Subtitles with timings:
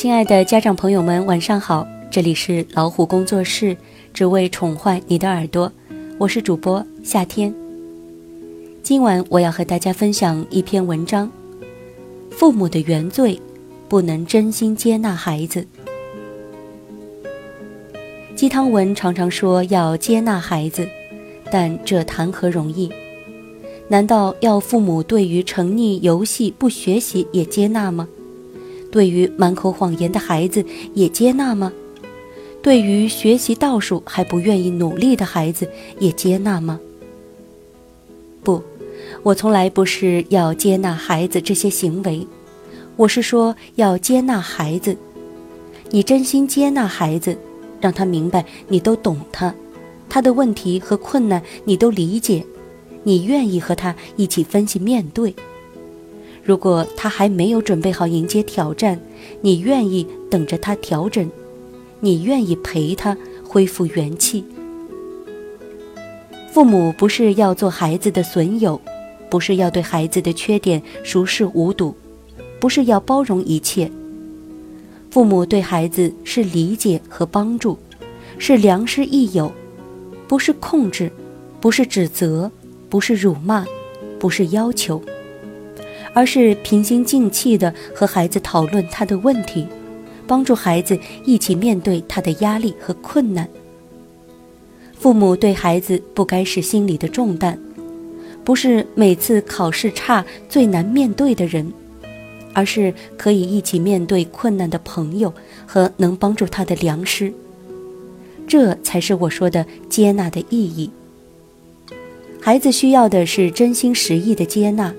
[0.00, 1.86] 亲爱的家长朋友们，晚上好！
[2.10, 3.76] 这里是老虎工作室，
[4.14, 5.70] 只为宠坏你的耳朵，
[6.16, 7.54] 我是主播夏天。
[8.82, 11.30] 今晚我要和大家分享一篇文章：
[12.30, 13.38] 父母的原罪，
[13.90, 15.66] 不能真心接纳孩子。
[18.34, 20.88] 鸡汤文常常说要接纳孩子，
[21.52, 22.90] 但这谈何容易？
[23.86, 28.08] 难道要父母对于沉溺游戏不学习也接纳吗？
[28.90, 31.72] 对于满口谎言的孩子也接纳吗？
[32.62, 35.66] 对于学习倒数还不愿意努力的孩子
[35.98, 36.78] 也接纳吗？
[38.42, 38.62] 不，
[39.22, 42.26] 我从来不是要接纳孩子这些行为，
[42.96, 44.96] 我是说要接纳孩子。
[45.90, 47.36] 你真心接纳孩子，
[47.80, 49.54] 让他明白你都懂他，
[50.08, 52.44] 他的问题和困难你都理解，
[53.02, 55.34] 你愿意和他一起分析面对。
[56.42, 59.00] 如果他还没有准备好迎接挑战，
[59.40, 61.30] 你愿意等着他调整，
[62.00, 64.44] 你愿意陪他恢复元气。
[66.52, 68.80] 父母不是要做孩子的损友，
[69.30, 71.94] 不是要对孩子的缺点熟视无睹，
[72.58, 73.90] 不是要包容一切。
[75.10, 77.78] 父母对孩子是理解和帮助，
[78.38, 79.52] 是良师益友，
[80.26, 81.12] 不是控制，
[81.60, 82.50] 不是指责，
[82.88, 83.64] 不是辱骂，
[84.18, 85.00] 不是要求。
[86.12, 89.66] 而是平心静气地和孩子讨论他的问题，
[90.26, 93.48] 帮助孩子一起面对他的压力和困难。
[94.98, 97.58] 父母对孩子不该是心里的重担，
[98.44, 101.72] 不是每次考试差最难面对的人，
[102.52, 105.32] 而是可以一起面对困难的朋友
[105.66, 107.32] 和能帮助他的良师。
[108.46, 110.90] 这才是我说的接纳的意义。
[112.42, 114.92] 孩子需要的是真心实意的接纳。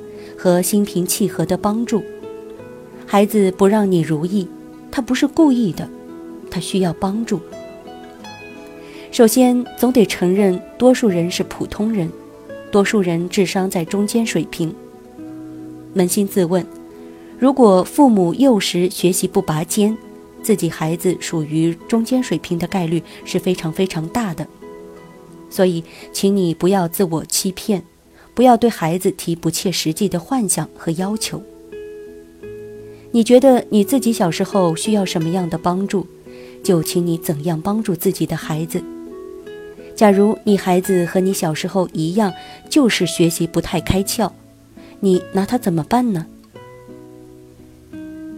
[0.44, 2.02] 和心平气和的帮助，
[3.06, 4.48] 孩子不让你如意，
[4.90, 5.88] 他不是故意的，
[6.50, 7.40] 他需要帮助。
[9.12, 12.12] 首先，总得承认，多数人是普通人，
[12.72, 14.74] 多数人智商在中间水平。
[15.94, 16.66] 扪心自问，
[17.38, 19.96] 如果父母幼时学习不拔尖，
[20.42, 24.48] 自己孩子属于中间水平的概率是非常非常大的。
[25.52, 27.84] 所以，请你不要自我欺骗。
[28.42, 31.44] 不要对孩子提不切实际的幻想和要求。
[33.12, 36.08] 你觉得你自己小时候需要什么样的帮助，
[36.64, 38.82] 就请你怎样帮助自己的孩子。
[39.96, 42.34] 假如你孩子和你小时候一样，
[42.68, 44.32] 就是学习不太开窍，
[45.02, 46.26] 你拿他怎么办呢？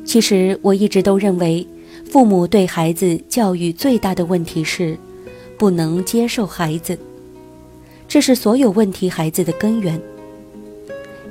[0.03, 1.65] 其实我一直都认为，
[2.11, 4.97] 父母对孩子教育最大的问题是，
[5.57, 6.99] 不能接受孩子。
[8.07, 9.99] 这是所有问题孩子的根源。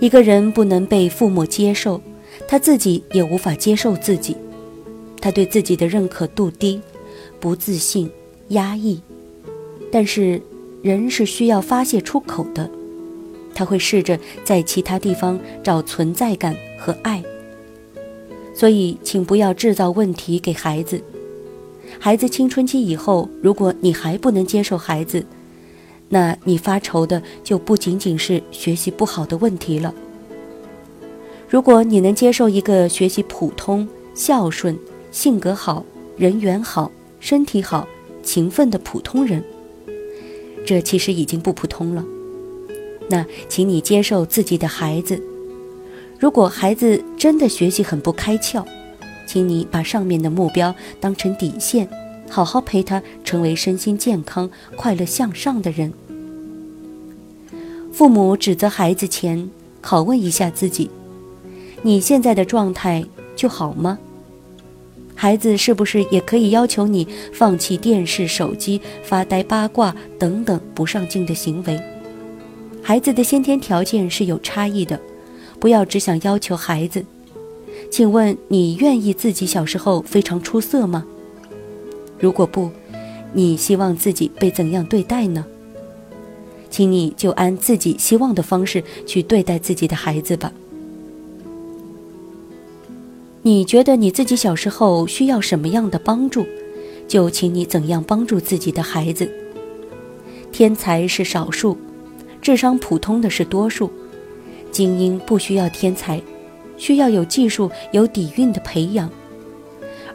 [0.01, 2.01] 一个人不能被父母接受，
[2.49, 4.37] 他自己也无法接受自己，
[5.21, 6.81] 他对自己的认可度低，
[7.39, 8.11] 不自信，
[8.49, 9.01] 压抑。
[9.93, 10.43] 但是，
[10.83, 12.69] 人是需要发泄出口的，
[13.55, 17.23] 他会试着在其他地方找存在感和爱。
[18.55, 21.01] 所以，请不要制造问题给孩子。
[22.01, 25.25] 孩子青春期以后，如果你还不能接受孩子，
[26.15, 29.95] 那你发愁的就不仅仅是学习不好的问题了。
[31.49, 34.79] 如果你能接受一个学习普通、孝顺、
[35.11, 35.83] 性格好、
[36.19, 37.89] 人缘好、身体好、
[38.23, 39.43] 勤奋的普通人，
[40.67, 42.05] 这其实已经不普通了。
[43.09, 45.19] 那请你接受自己的孩子。
[46.19, 48.63] 如果孩子真的学习很不开窍，
[49.27, 51.89] 请你把上面的目标当成底线。
[52.31, 55.93] 好好陪他成为身心健康、快乐向上的人。
[57.93, 59.49] 父母指责孩子前，
[59.83, 60.91] 拷问一下自己：
[61.83, 63.05] 你现在的状态
[63.37, 63.99] 就好吗？
[65.15, 71.79] 孩子是不是也可以要求你放弃电视、手机、发呆、八卦等等不上进的行为？
[72.83, 74.99] 孩子的先天条件是有差异的，
[75.61, 77.05] 不要只想要求孩子。
[77.91, 81.05] 请问你愿意自己小时候非常出色吗？
[82.19, 82.71] 如果不，
[83.35, 85.45] 你希望自己被怎样对待呢？
[86.73, 90.51] 请你就按自己希望的方式去对待自己的孩子吧。
[93.43, 96.47] 你觉得你自己小时候需要什么样的帮助，
[97.07, 99.31] 就请你怎样帮助自己的孩子。
[100.51, 101.77] 天才是少数，
[102.41, 103.91] 智商普通的是多数，
[104.71, 106.23] 精英不需要天才，
[106.79, 109.11] 需要有技术、有底蕴的培养。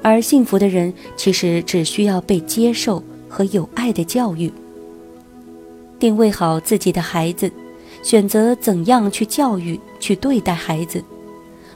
[0.01, 4.51] 而幸福的人其实只需要被接受和有爱的教育。
[5.99, 7.51] 定位好自己的孩子，
[8.03, 11.03] 选择怎样去教育、去对待孩子，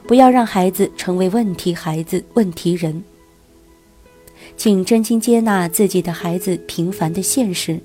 [0.06, 3.02] 不要让孩子成为问题孩子、问题人。
[4.56, 7.78] 请真心接纳自己的孩子平凡的现实，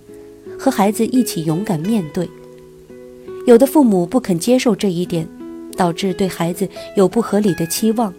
[0.60, 2.30] 和孩子一起勇敢面对。
[3.46, 5.28] 有的父母不肯接受这一点，
[5.76, 8.14] 导致对孩子有不合理的期望，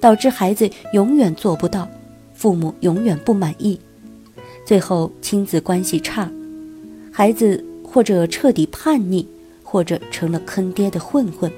[0.00, 1.88] 导致孩子永远做不到，
[2.34, 3.78] 父母永远不满意，
[4.64, 6.30] 最后亲子关系差，
[7.18, 9.26] 孩子或者彻底叛逆，
[9.62, 11.50] 或者成了坑爹的混混，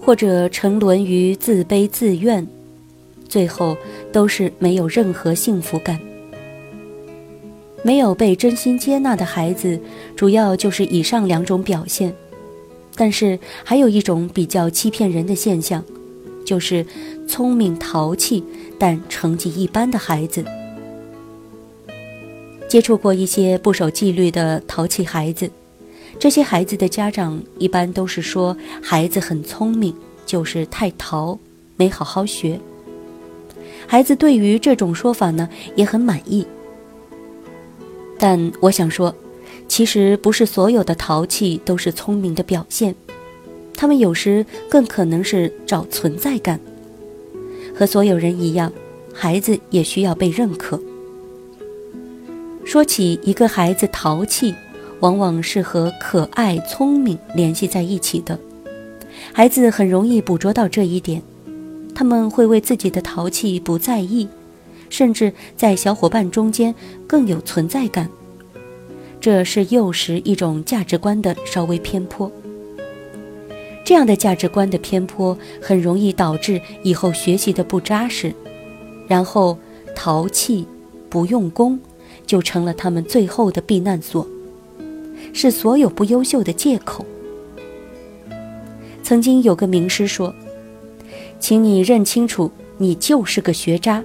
[0.00, 2.46] 或者沉沦于自卑自怨。
[3.28, 3.76] 最后
[4.12, 5.98] 都是没有任何幸福感。
[7.82, 9.76] 没有被真心接纳的孩子，
[10.14, 12.14] 主要就是以上两种表现。
[12.94, 15.84] 但是还有一种比较欺骗人的现象，
[16.46, 16.86] 就是
[17.26, 18.44] 聪明淘气
[18.78, 20.44] 但成绩一般的孩子。
[22.72, 25.50] 接触过一些不守纪律的淘气孩子，
[26.18, 31.38] 这些孩子的家长一般都是说孩子很聪明，就是太淘，
[31.76, 32.58] 没好好学。
[33.86, 35.46] 孩子对于这种说法呢
[35.76, 36.46] 也很满意，
[38.18, 39.14] 但我想说，
[39.68, 42.94] 其实不是所有的淘气都是聪明的表现，
[43.74, 46.58] 他们有时更可能是找存在感。
[47.74, 48.72] 和所有人一样，
[49.12, 50.80] 孩子也需要被认可。
[52.64, 54.54] 说起一个孩子淘气，
[55.00, 58.38] 往往是和可爱、聪明联系在一起的，
[59.32, 61.22] 孩子很容易捕捉到这一点。
[61.94, 64.26] 他们会为自己的淘气不在意，
[64.88, 66.74] 甚至在小伙伴中间
[67.06, 68.08] 更有存在感。
[69.20, 72.30] 这是幼时一种价值观的稍微偏颇。
[73.84, 78.32] 这样的价值观的偏颇很容易导致以后学习的不扎实，
[79.06, 79.58] 然后
[79.94, 80.66] 淘气、
[81.10, 81.78] 不用功
[82.26, 84.26] 就成了他们最后的避难所，
[85.32, 87.04] 是所有不优秀的借口。
[89.02, 90.34] 曾经有个名师说。
[91.40, 94.04] 请你认清楚，你就是个学渣。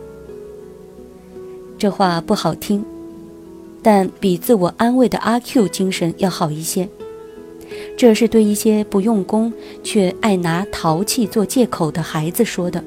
[1.78, 2.84] 这话不好听，
[3.84, 6.90] 但比自我安慰的阿 Q 精神要好一些。
[7.96, 9.54] 这是对一些不用功
[9.84, 12.84] 却爱拿淘气做借口的孩子说的。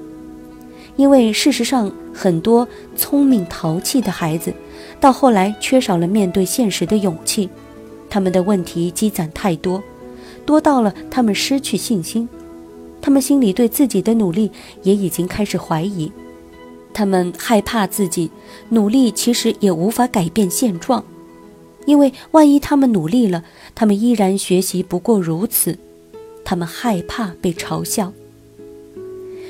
[0.97, 2.67] 因为事实上，很多
[2.97, 4.53] 聪明淘气的孩子，
[5.01, 7.49] 到后来缺少了面对现实的勇气，
[8.11, 9.83] 他们的问题积攒太多，
[10.45, 12.29] 多到了他们失去信心。
[13.01, 14.51] 他们心里对自己的努力
[14.83, 16.13] 也已经开始怀疑，
[16.93, 18.31] 他们害怕自己
[18.69, 21.03] 努力其实也无法改变现状，
[21.87, 23.43] 因为万一他们努力了，
[23.75, 25.79] 他们依然学习不过如此，
[26.45, 28.13] 他们害怕被嘲笑，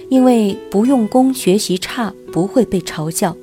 [0.08, 3.37] 因为不用功学习差不会被嘲笑，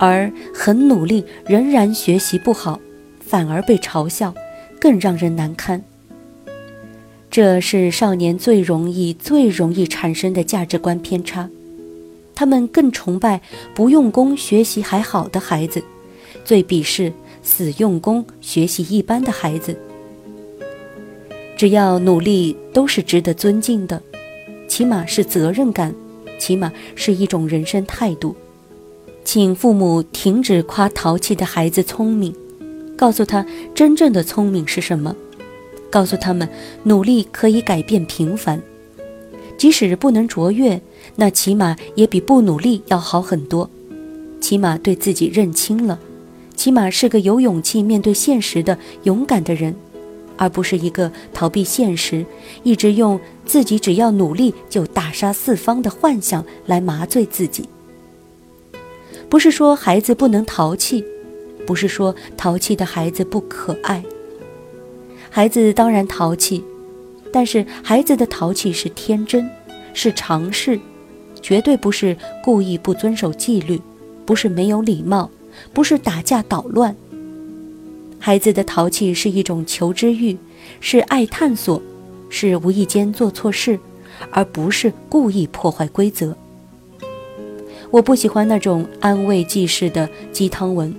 [0.00, 2.80] 而很努力仍然学习不好，
[3.20, 4.34] 反而被嘲笑，
[4.80, 5.84] 更让人难堪。
[7.30, 11.50] 这是少年最容易、最容易产生的价值观偏差，
[12.34, 13.42] 他们更崇拜
[13.74, 15.84] 不用功学习还好的孩子，
[16.46, 17.12] 最鄙视
[17.42, 19.76] 死用功学习一般的孩子。
[21.58, 24.02] 只要努力都是值得尊敬的，
[24.66, 25.94] 起码是责任感，
[26.38, 28.34] 起码是一种人生态度。
[29.32, 32.34] 请父母停止夸淘气的孩子聪明，
[32.96, 35.14] 告诉他真正的聪明是什么。
[35.88, 36.48] 告诉他们，
[36.82, 38.60] 努力可以改变平凡，
[39.56, 40.82] 即使不能卓越，
[41.14, 43.70] 那起码也比不努力要好很多。
[44.40, 46.00] 起码对自己认清了，
[46.56, 49.72] 起码是个有勇气面对现实的勇敢的人，
[50.38, 52.26] 而不是一个逃避现实，
[52.64, 57.64] 一直用自己只要努力就大杀四方的幻想来麻醉自己。
[59.30, 61.04] 不是说孩子不能淘气，
[61.64, 64.04] 不是说淘气的孩子不可爱。
[65.30, 66.64] 孩子当然淘气，
[67.32, 69.48] 但是孩子的淘气是天真，
[69.94, 70.78] 是尝试，
[71.40, 73.80] 绝对不是故意不遵守纪律，
[74.26, 75.30] 不是没有礼貌，
[75.72, 76.94] 不是打架捣乱。
[78.18, 80.36] 孩子的淘气是一种求知欲，
[80.80, 81.80] 是爱探索，
[82.28, 83.78] 是无意间做错事，
[84.32, 86.36] 而不是故意破坏规则。
[87.90, 90.94] 我不喜欢那种安慰剂式的鸡汤文，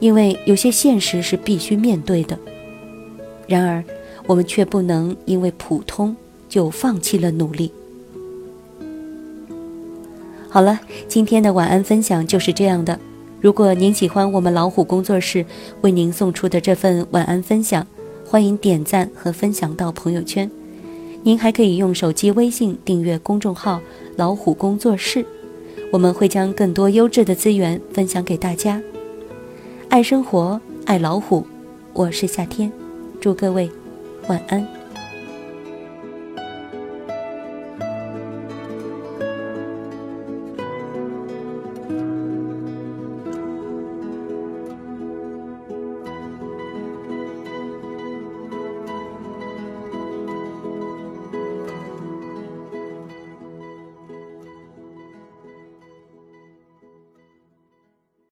[0.00, 2.36] 因为有些现实是必须面对的。
[3.46, 3.82] 然而，
[4.26, 6.16] 我们却不能因为普通
[6.48, 7.70] 就放弃了努力。
[10.48, 12.98] 好了，今天的晚安分享就是这样的。
[13.40, 15.44] 如果您喜欢我们老虎工作室
[15.82, 17.86] 为您送出的这份晚安分享，
[18.24, 20.50] 欢迎点赞和分享到朋友圈。
[21.22, 23.80] 您还可以用手机微信订阅公众号
[24.16, 25.24] “老虎工作室”，
[25.92, 28.82] 我们会将更多优质的资源分享给大家。
[29.88, 31.46] 爱生活，爱老虎，
[31.92, 32.70] 我是夏天。
[33.20, 33.70] 祝各位
[34.28, 34.75] 晚安。